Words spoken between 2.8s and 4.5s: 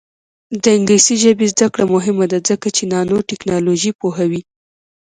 نانوټیکنالوژي پوهوي.